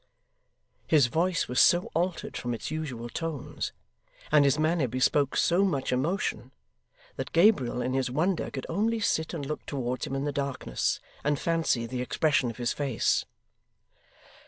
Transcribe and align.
His 0.87 1.05
voice 1.05 1.47
was 1.47 1.61
so 1.61 1.91
altered 1.93 2.35
from 2.35 2.55
its 2.55 2.71
usual 2.71 3.07
tones, 3.07 3.71
and 4.31 4.45
his 4.45 4.57
manner 4.57 4.87
bespoke 4.87 5.37
so 5.37 5.63
much 5.63 5.91
emotion, 5.91 6.51
that 7.17 7.33
Gabriel, 7.33 7.83
in 7.83 7.93
his 7.93 8.09
wonder, 8.09 8.49
could 8.49 8.65
only 8.67 8.99
sit 8.99 9.31
and 9.31 9.45
look 9.45 9.63
towards 9.67 10.07
him 10.07 10.15
in 10.15 10.23
the 10.25 10.31
darkness, 10.31 10.99
and 11.23 11.39
fancy 11.39 11.85
the 11.85 12.01
expression 12.01 12.49
of 12.49 12.57
his 12.57 12.73
face. 12.73 13.25